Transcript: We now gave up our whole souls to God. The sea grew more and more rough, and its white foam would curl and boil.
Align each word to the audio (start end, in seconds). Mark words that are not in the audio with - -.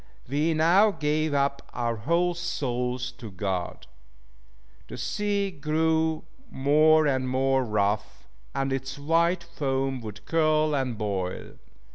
We 0.27 0.55
now 0.55 0.89
gave 0.89 1.35
up 1.35 1.61
our 1.75 1.95
whole 1.95 2.33
souls 2.33 3.11
to 3.19 3.29
God. 3.29 3.85
The 4.87 4.97
sea 4.97 5.51
grew 5.51 6.23
more 6.49 7.05
and 7.05 7.29
more 7.29 7.63
rough, 7.63 8.27
and 8.55 8.73
its 8.73 8.97
white 8.97 9.43
foam 9.43 10.01
would 10.01 10.25
curl 10.25 10.75
and 10.75 10.97
boil. 10.97 11.51